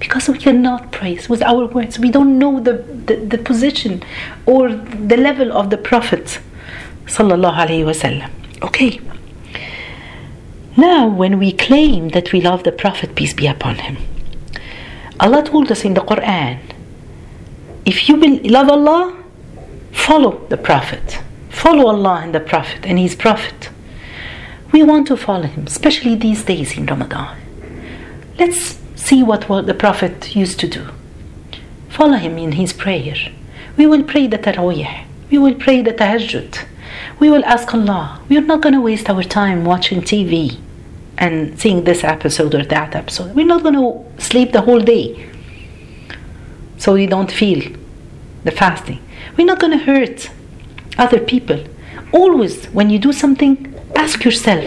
Because 0.00 0.28
we 0.28 0.36
cannot 0.38 0.92
praise 0.92 1.28
with 1.28 1.42
our 1.42 1.66
words. 1.66 1.98
We 1.98 2.10
don't 2.10 2.38
know 2.38 2.60
the, 2.60 2.74
the, 3.08 3.16
the 3.16 3.38
position 3.38 4.02
or 4.44 4.68
the 4.68 5.16
level 5.16 5.52
of 5.52 5.70
the 5.70 5.78
prophet 5.78 6.38
sallallahu 7.06 7.56
alaihi 7.56 7.84
wasallam 7.84 8.30
okay. 8.62 9.00
Now 10.76 11.08
when 11.08 11.38
we 11.38 11.52
claim 11.52 12.10
that 12.10 12.32
we 12.32 12.40
love 12.40 12.64
the 12.64 12.72
prophet 12.72 13.14
peace 13.14 13.32
be 13.32 13.46
upon 13.46 13.76
him 13.76 13.96
allah 15.18 15.42
told 15.42 15.70
us 15.72 15.84
in 15.84 15.94
the 15.94 16.00
quran 16.00 16.58
if 17.84 18.08
you 18.08 18.16
love 18.56 18.68
allah 18.68 19.14
follow 19.96 20.46
the 20.48 20.56
Prophet. 20.56 21.20
Follow 21.50 21.86
Allah 21.86 22.20
and 22.22 22.34
the 22.34 22.40
Prophet 22.40 22.86
and 22.86 22.98
His 22.98 23.14
Prophet. 23.14 23.70
We 24.72 24.82
want 24.82 25.06
to 25.08 25.16
follow 25.16 25.46
him, 25.46 25.66
especially 25.66 26.14
these 26.16 26.44
days 26.44 26.76
in 26.76 26.86
Ramadan. 26.86 27.36
Let's 28.38 28.78
see 28.94 29.22
what, 29.22 29.48
what 29.48 29.66
the 29.66 29.74
Prophet 29.74 30.36
used 30.36 30.60
to 30.60 30.68
do. 30.68 30.86
Follow 31.88 32.18
him 32.18 32.36
in 32.36 32.52
his 32.52 32.72
prayer. 32.72 33.16
We 33.76 33.86
will 33.86 34.02
pray 34.02 34.26
the 34.26 34.38
Taraweeh. 34.38 35.04
We 35.30 35.38
will 35.38 35.54
pray 35.54 35.80
the 35.80 35.92
Tahajjud. 35.92 36.64
We 37.18 37.30
will 37.30 37.44
ask 37.44 37.72
Allah. 37.72 38.20
We 38.28 38.36
are 38.36 38.42
not 38.52 38.60
going 38.60 38.74
to 38.74 38.80
waste 38.80 39.08
our 39.08 39.22
time 39.22 39.64
watching 39.64 40.02
TV 40.02 40.58
and 41.16 41.58
seeing 41.58 41.84
this 41.84 42.04
episode 42.04 42.54
or 42.54 42.64
that 42.64 42.94
episode. 42.94 43.34
We're 43.34 43.46
not 43.46 43.62
going 43.62 43.74
to 43.74 44.22
sleep 44.22 44.52
the 44.52 44.60
whole 44.60 44.80
day 44.80 45.30
so 46.76 46.92
we 46.92 47.06
don't 47.06 47.32
feel 47.32 47.62
the 48.46 48.52
fasting. 48.52 49.00
We're 49.36 49.44
not 49.44 49.58
going 49.60 49.76
to 49.78 49.84
hurt 49.84 50.30
other 50.96 51.20
people. 51.20 51.62
always 52.12 52.66
when 52.66 52.88
you 52.88 52.98
do 52.98 53.12
something, 53.12 53.52
ask 53.94 54.24
yourself, 54.24 54.64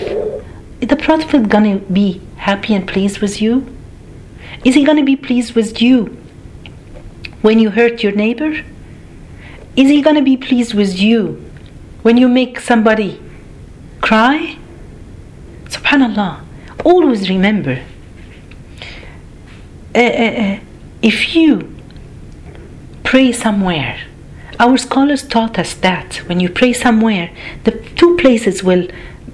is 0.82 0.88
the 0.88 0.96
Prophet 0.96 1.50
gonna 1.50 1.78
be 1.78 2.22
happy 2.36 2.74
and 2.76 2.88
pleased 2.88 3.20
with 3.20 3.42
you? 3.42 3.54
Is 4.64 4.76
he 4.76 4.84
gonna 4.84 5.04
be 5.04 5.16
pleased 5.16 5.56
with 5.56 5.82
you 5.82 6.18
when 7.42 7.60
you 7.60 7.70
hurt 7.72 8.04
your 8.04 8.12
neighbor? 8.12 8.52
Is 9.76 9.88
he 9.90 10.02
gonna 10.02 10.22
be 10.22 10.38
pleased 10.38 10.74
with 10.74 11.00
you 11.00 11.20
when 12.02 12.18
you 12.18 12.28
make 12.28 12.60
somebody 12.60 13.20
cry? 14.02 14.58
Subhanallah. 15.66 16.42
Always 16.84 17.30
remember 17.30 17.82
uh, 19.96 20.00
uh, 20.00 20.34
uh, 20.44 20.60
if 21.02 21.36
you 21.36 21.69
pray 23.10 23.32
somewhere, 23.32 24.00
our 24.60 24.78
scholars 24.78 25.24
taught 25.24 25.58
us 25.58 25.74
that 25.74 26.18
when 26.28 26.40
you 26.40 26.48
pray 26.48 26.72
somewhere, 26.72 27.32
the 27.64 27.72
two 27.96 28.16
places 28.18 28.64
will 28.64 28.88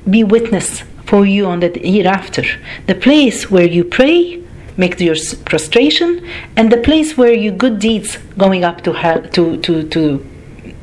be 0.10 0.24
witness 0.24 0.84
for 1.04 1.26
you 1.26 1.46
on 1.46 1.60
the 1.60 1.68
hereafter. 1.84 2.46
The 2.88 2.96
place 2.96 3.52
where 3.52 3.68
you 3.68 3.84
pray, 3.84 4.42
make 4.78 4.98
your 5.02 5.18
prostration, 5.44 6.26
and 6.56 6.72
the 6.72 6.78
place 6.78 7.18
where 7.18 7.34
your 7.34 7.52
good 7.52 7.80
deeds 7.80 8.18
going 8.38 8.64
up 8.64 8.82
to 8.86 8.94
to 9.34 9.58
to 9.66 9.84
to 9.90 10.26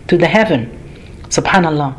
to 0.09 0.19
the 0.19 0.27
heaven. 0.27 0.61
Subhanallah. 1.37 1.95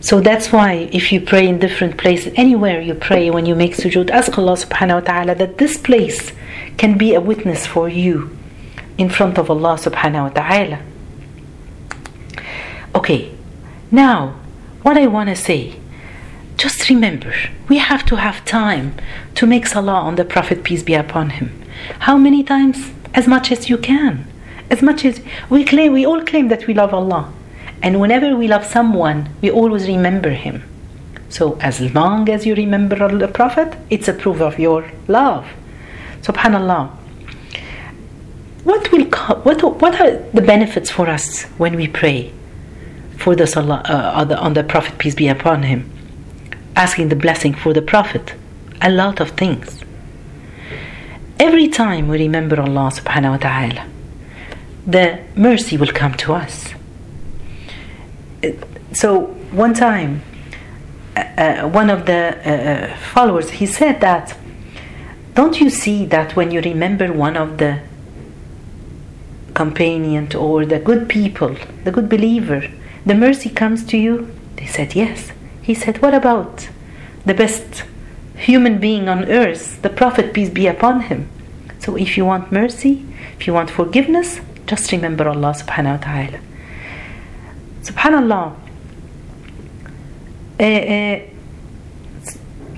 So 0.00 0.22
that's 0.22 0.50
why 0.50 0.88
if 0.92 1.12
you 1.12 1.20
pray 1.20 1.46
in 1.46 1.58
different 1.58 1.98
places, 1.98 2.32
anywhere 2.36 2.80
you 2.80 2.94
pray, 2.94 3.28
when 3.28 3.44
you 3.44 3.54
make 3.54 3.76
sujood, 3.76 4.08
ask 4.08 4.38
Allah 4.38 4.56
subhanahu 4.56 5.00
wa 5.00 5.06
ta'ala 5.10 5.34
that 5.34 5.58
this 5.58 5.76
place 5.76 6.32
can 6.78 6.96
be 6.96 7.12
a 7.12 7.20
witness 7.20 7.66
for 7.66 7.90
you 7.90 8.30
in 8.98 9.08
front 9.08 9.38
of 9.38 9.50
Allah 9.50 9.76
subhanahu 9.76 10.22
wa 10.22 10.28
ta'ala. 10.30 10.78
Okay, 12.94 13.32
now 13.90 14.34
what 14.82 14.96
I 14.96 15.06
want 15.06 15.28
to 15.28 15.36
say, 15.36 15.76
just 16.56 16.88
remember, 16.88 17.34
we 17.68 17.78
have 17.78 18.04
to 18.06 18.16
have 18.16 18.44
time 18.44 18.94
to 19.34 19.46
make 19.46 19.66
salah 19.66 20.00
on 20.00 20.16
the 20.16 20.24
Prophet, 20.24 20.64
peace 20.64 20.82
be 20.82 20.94
upon 20.94 21.30
him. 21.30 21.62
How 22.00 22.16
many 22.16 22.42
times? 22.42 22.92
As 23.12 23.26
much 23.26 23.52
as 23.52 23.68
you 23.68 23.78
can. 23.78 24.26
As 24.70 24.82
much 24.82 25.04
as 25.04 25.20
we 25.50 25.64
claim, 25.64 25.92
we 25.92 26.06
all 26.06 26.22
claim 26.24 26.48
that 26.48 26.66
we 26.66 26.74
love 26.74 26.94
Allah. 26.94 27.32
And 27.82 28.00
whenever 28.00 28.34
we 28.34 28.48
love 28.48 28.64
someone, 28.64 29.28
we 29.42 29.50
always 29.50 29.86
remember 29.86 30.30
him. 30.30 30.62
So 31.28 31.58
as 31.60 31.94
long 31.94 32.28
as 32.28 32.46
you 32.46 32.54
remember 32.54 32.96
the 33.08 33.28
Prophet, 33.28 33.76
it's 33.90 34.08
a 34.08 34.14
proof 34.14 34.40
of 34.40 34.58
your 34.58 34.90
love. 35.06 35.46
Subhanallah. 36.22 36.90
What 38.68 38.90
will 38.92 39.06
what 39.46 39.58
what 39.82 39.94
are 40.00 40.12
the 40.38 40.42
benefits 40.42 40.90
for 40.90 41.06
us 41.16 41.44
when 41.62 41.76
we 41.76 41.86
pray 42.02 42.32
for 43.16 43.32
the 43.40 43.46
salah 43.46 43.80
uh, 43.84 44.20
on, 44.20 44.28
the, 44.28 44.38
on 44.46 44.52
the 44.54 44.64
Prophet 44.64 44.98
peace 44.98 45.14
be 45.14 45.28
upon 45.28 45.62
him, 45.62 45.80
asking 46.74 47.08
the 47.08 47.16
blessing 47.16 47.54
for 47.54 47.72
the 47.72 47.82
Prophet? 47.82 48.34
A 48.82 48.90
lot 48.90 49.20
of 49.20 49.30
things. 49.30 49.82
Every 51.38 51.68
time 51.68 52.08
we 52.08 52.18
remember 52.18 52.60
Allah 52.60 52.90
Subhanahu 52.98 53.32
wa 53.34 53.40
Taala, 53.46 53.88
the 54.86 55.20
mercy 55.36 55.76
will 55.76 55.94
come 56.02 56.14
to 56.24 56.34
us 56.34 56.74
so 58.92 59.26
one 59.52 59.74
time, 59.74 60.22
uh, 61.16 61.20
uh, 61.20 61.68
one 61.68 61.90
of 61.90 62.06
the 62.06 62.36
uh, 62.38 62.50
uh, 62.50 62.96
followers 63.12 63.50
he 63.50 63.66
said 63.66 64.00
that, 64.00 64.36
don't 65.34 65.60
you 65.60 65.70
see 65.70 66.06
that 66.06 66.34
when 66.34 66.50
you 66.50 66.60
remember 66.60 67.12
one 67.12 67.36
of 67.36 67.58
the 67.58 67.80
companion 69.56 70.24
or 70.36 70.64
the 70.64 70.78
good 70.78 71.08
people, 71.08 71.56
the 71.84 71.90
good 71.90 72.08
believer, 72.08 72.62
the 73.04 73.14
mercy 73.14 73.50
comes 73.50 73.84
to 73.86 73.96
you? 73.96 74.30
They 74.56 74.66
said 74.66 74.94
yes. 74.94 75.32
He 75.62 75.74
said, 75.74 76.00
what 76.02 76.14
about 76.14 76.68
the 77.24 77.34
best 77.34 77.84
human 78.36 78.78
being 78.78 79.08
on 79.08 79.24
earth, 79.24 79.82
the 79.82 79.88
Prophet 79.88 80.32
peace 80.34 80.50
be 80.50 80.66
upon 80.66 81.00
him? 81.08 81.28
So 81.78 81.96
if 81.96 82.16
you 82.16 82.24
want 82.24 82.52
mercy, 82.52 83.04
if 83.38 83.46
you 83.46 83.52
want 83.52 83.70
forgiveness, 83.70 84.40
just 84.66 84.92
remember 84.92 85.28
Allah 85.28 85.54
subhanahu 85.54 85.98
wa 85.98 86.02
ta'ala. 86.06 86.40
Subhanallah. 87.82 88.54
Uh, 90.58 91.20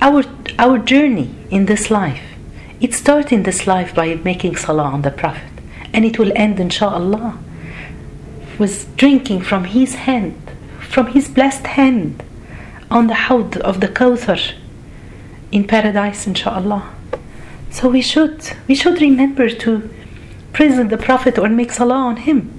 our 0.00 0.22
our 0.58 0.78
journey 0.78 1.30
in 1.50 1.66
this 1.66 1.90
life, 1.90 2.22
it 2.80 2.92
starts 2.92 3.32
in 3.32 3.42
this 3.44 3.66
life 3.66 3.94
by 3.94 4.14
making 4.16 4.56
salah 4.56 4.90
on 4.94 5.02
the 5.02 5.10
Prophet, 5.10 5.50
and 5.92 6.04
it 6.04 6.18
will 6.18 6.32
end, 6.34 6.60
inshallah, 6.60 7.38
with 8.58 8.96
drinking 8.96 9.42
from 9.42 9.64
his 9.64 9.94
hand, 9.94 10.50
from 10.80 11.08
his 11.08 11.28
blessed 11.28 11.66
hand, 11.66 12.22
on 12.90 13.06
the 13.06 13.14
hawd 13.14 13.56
of 13.58 13.80
the 13.80 13.88
Kawthar 13.88 14.54
in 15.52 15.64
paradise, 15.64 16.26
inshallah. 16.26 16.94
So 17.70 17.88
we 17.88 18.02
should 18.02 18.50
we 18.66 18.74
should 18.74 19.00
remember 19.00 19.48
to 19.50 19.90
present 20.52 20.90
the 20.90 20.96
Prophet 20.96 21.38
or 21.38 21.48
make 21.48 21.72
salah 21.72 21.94
on 21.94 22.16
him. 22.16 22.58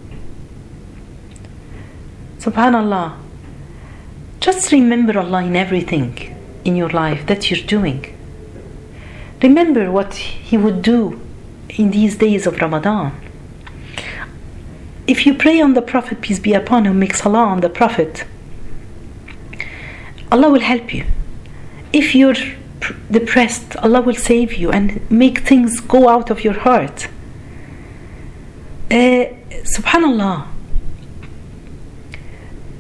Subhanallah. 2.39 3.17
Just 4.39 4.71
remember 4.71 5.19
Allah 5.19 5.43
in 5.43 5.55
everything 5.55 6.35
in 6.63 6.75
your 6.75 6.89
life 6.89 7.25
that 7.27 7.51
you're 7.51 7.65
doing. 7.65 8.15
Remember 9.41 9.91
what 9.91 10.13
He 10.15 10.57
would 10.57 10.81
do 10.81 11.19
in 11.69 11.91
these 11.91 12.17
days 12.17 12.47
of 12.47 12.59
Ramadan. 12.59 13.13
If 15.07 15.25
you 15.25 15.33
pray 15.33 15.59
on 15.61 15.73
the 15.73 15.81
Prophet, 15.81 16.21
peace 16.21 16.39
be 16.39 16.53
upon 16.53 16.85
him, 16.85 16.99
make 16.99 17.15
salah 17.15 17.45
on 17.45 17.61
the 17.61 17.69
Prophet, 17.69 18.25
Allah 20.31 20.49
will 20.49 20.61
help 20.61 20.93
you. 20.93 21.05
If 21.91 22.13
you're 22.13 22.35
depressed, 23.09 23.75
Allah 23.77 24.01
will 24.01 24.15
save 24.15 24.53
you 24.53 24.71
and 24.71 25.09
make 25.09 25.39
things 25.39 25.79
go 25.79 26.07
out 26.09 26.29
of 26.29 26.43
your 26.43 26.59
heart. 26.59 27.07
Uh, 28.91 29.25
Subhanallah 29.75 30.47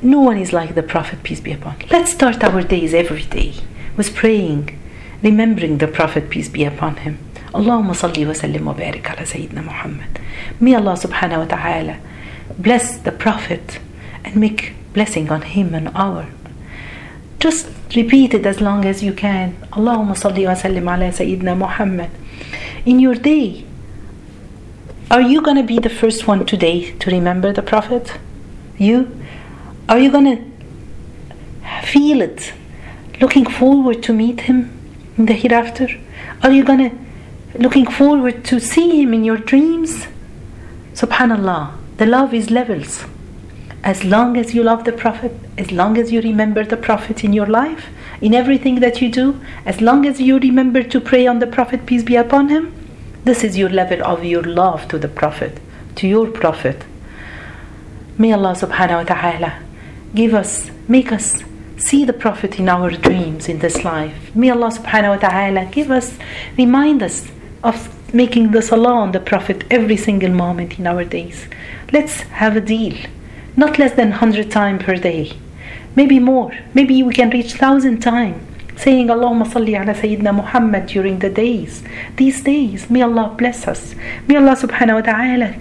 no 0.01 0.21
one 0.21 0.37
is 0.37 0.53
like 0.53 0.75
the 0.75 0.83
Prophet, 0.83 1.23
peace 1.23 1.41
be 1.41 1.51
upon. 1.51 1.79
Him. 1.79 1.89
Let's 1.91 2.11
start 2.11 2.43
our 2.43 2.61
days 2.61 2.93
every 2.93 3.23
day 3.23 3.55
with 3.97 4.15
praying, 4.15 4.79
remembering 5.21 5.79
the 5.79 5.87
Prophet, 5.87 6.29
peace 6.29 6.47
be 6.47 6.63
upon 6.63 6.97
him. 6.97 7.17
Wa 7.51 7.59
sallim 7.61 8.65
wa 8.65 8.73
barik 8.73 9.09
ala 9.09 9.25
Sayyidina 9.25 9.63
Muhammad. 9.63 10.19
May 10.59 10.75
Allah 10.75 10.93
subhanahu 10.93 11.39
wa 11.39 11.45
ta'ala 11.45 11.97
bless 12.57 12.97
the 12.97 13.11
Prophet 13.11 13.79
and 14.23 14.35
make 14.35 14.73
blessing 14.93 15.31
on 15.31 15.41
him 15.41 15.73
and 15.73 15.89
our. 15.95 16.27
Just 17.39 17.67
repeat 17.95 18.33
it 18.33 18.45
as 18.45 18.61
long 18.61 18.85
as 18.85 19.01
you 19.01 19.13
can. 19.13 19.55
Salli 19.71 20.45
wa 20.45 20.53
sallim 20.53 20.83
ala 20.83 21.11
Sayyidina 21.11 21.57
Muhammad. 21.57 22.11
In 22.85 22.99
your 22.99 23.15
day, 23.15 23.65
are 25.09 25.21
you 25.21 25.41
going 25.41 25.57
to 25.57 25.63
be 25.63 25.79
the 25.79 25.89
first 25.89 26.27
one 26.27 26.45
today 26.45 26.91
to 26.99 27.09
remember 27.09 27.51
the 27.51 27.63
Prophet? 27.63 28.19
You? 28.77 29.09
Are 29.87 29.97
you 29.97 30.11
going 30.11 30.37
to 30.37 31.81
feel 31.87 32.21
it? 32.21 32.53
Looking 33.19 33.45
forward 33.45 34.03
to 34.03 34.13
meet 34.13 34.41
him 34.41 34.71
in 35.17 35.25
the 35.25 35.33
hereafter? 35.33 35.87
Are 36.43 36.51
you 36.51 36.63
going 36.63 36.91
to 36.91 37.08
looking 37.55 37.85
forward 37.85 38.43
to 38.45 38.59
see 38.59 39.01
him 39.01 39.13
in 39.13 39.23
your 39.23 39.37
dreams? 39.37 40.07
Subhanallah, 40.93 41.73
the 41.97 42.05
love 42.05 42.33
is 42.33 42.49
levels. 42.49 43.05
As 43.83 44.03
long 44.03 44.35
as 44.35 44.53
you 44.53 44.63
love 44.63 44.83
the 44.83 44.91
Prophet, 44.91 45.31
as 45.57 45.71
long 45.71 45.97
as 45.97 46.11
you 46.11 46.21
remember 46.21 46.65
the 46.65 46.77
Prophet 46.77 47.23
in 47.23 47.31
your 47.31 47.45
life, 47.45 47.87
in 48.21 48.33
everything 48.33 48.81
that 48.81 49.01
you 49.01 49.09
do, 49.09 49.39
as 49.65 49.79
long 49.79 50.05
as 50.05 50.19
you 50.19 50.37
remember 50.37 50.83
to 50.83 50.99
pray 50.99 51.25
on 51.25 51.39
the 51.39 51.47
Prophet, 51.47 51.85
peace 51.85 52.03
be 52.03 52.15
upon 52.15 52.49
him, 52.49 52.73
this 53.23 53.43
is 53.43 53.57
your 53.57 53.69
level 53.69 54.03
of 54.03 54.25
your 54.25 54.43
love 54.43 54.87
to 54.89 54.97
the 54.97 55.07
Prophet, 55.07 55.59
to 55.95 56.07
your 56.07 56.27
Prophet. 56.27 56.83
May 58.17 58.33
Allah 58.33 58.53
subhanahu 58.53 59.07
wa 59.07 59.15
ta'ala 59.15 59.63
give 60.13 60.33
us, 60.33 60.69
make 60.89 61.11
us 61.13 61.41
see 61.77 62.03
the 62.03 62.13
Prophet 62.13 62.59
in 62.59 62.67
our 62.67 62.91
dreams 62.91 63.47
in 63.47 63.59
this 63.59 63.85
life. 63.85 64.35
May 64.35 64.49
Allah 64.49 64.71
subhanahu 64.71 65.21
wa 65.21 65.29
ta'ala 65.29 65.65
give 65.71 65.89
us, 65.89 66.17
remind 66.57 67.01
us 67.01 67.31
of 67.63 68.13
making 68.13 68.51
the 68.51 68.61
salah 68.61 68.93
on 68.93 69.11
the 69.11 69.19
Prophet 69.19 69.63
every 69.69 69.97
single 69.97 70.31
moment 70.31 70.79
in 70.79 70.87
our 70.87 71.03
days. 71.03 71.47
Let's 71.91 72.21
have 72.41 72.55
a 72.55 72.61
deal, 72.61 72.95
not 73.55 73.77
less 73.77 73.93
than 73.93 74.09
100 74.09 74.49
times 74.49 74.83
per 74.83 74.95
day, 74.95 75.33
maybe 75.95 76.19
more, 76.19 76.51
maybe 76.73 77.03
we 77.03 77.13
can 77.13 77.29
reach 77.29 77.53
1000 77.53 77.99
times. 77.99 78.45
Saying 78.77 79.07
Allahumma 79.07 79.45
salli 79.45 79.75
ala 79.75 79.93
Sayyidina 79.93 80.33
Muhammad 80.33 80.87
during 80.87 81.19
the 81.19 81.29
days, 81.29 81.83
these 82.15 82.41
days, 82.41 82.89
may 82.89 83.01
Allah 83.01 83.35
bless 83.37 83.67
us. 83.67 83.93
May 84.25 84.37
Allah 84.37 84.55
subhanahu 84.55 84.95
wa 84.95 85.01
ta'ala 85.01 85.55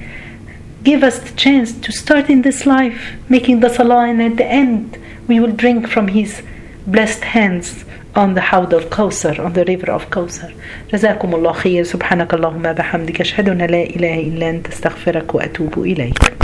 give 0.85 1.03
us 1.03 1.19
the 1.19 1.35
chance 1.37 1.73
to 1.73 1.91
start 1.91 2.31
in 2.31 2.43
this 2.43 2.65
life 2.65 3.17
making 3.29 3.59
the 3.59 3.69
salah 3.69 4.07
and 4.07 4.23
at 4.23 4.37
the 4.37 4.47
end 4.47 4.97
we 5.27 5.41
will 5.41 5.51
drink 5.51 5.89
from 5.89 6.09
his 6.09 6.43
blessed 6.87 7.25
hands 7.25 7.85
on 8.19 8.35
the 8.35 8.41
of 8.73 8.91
Kawthar, 8.91 9.39
on 9.39 9.53
the 9.53 9.65
river 9.65 9.93
of 9.93 10.11
Kawthar. 10.11 10.51
جزاكم 10.93 11.35
الله 11.35 11.53
خير. 11.53 11.85
سبحانك 11.85 12.35
اللهم 12.35 12.63
بحمدك 12.63 13.21
أشهد 13.21 13.49
أن 13.49 13.59
لا 13.59 13.83
إله 13.83 14.21
إلا 14.21 14.51
أنت. 14.51 14.69
أستغفرك 14.69 15.35
وأتوب 15.35 15.79
إليك. 15.79 16.29